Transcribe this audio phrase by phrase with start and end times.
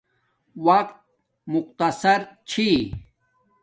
[0.65, 0.95] وقت
[1.51, 2.19] مختصر
[2.49, 2.69] چھی